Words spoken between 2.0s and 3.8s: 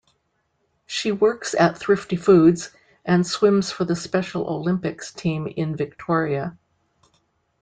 Foods and swims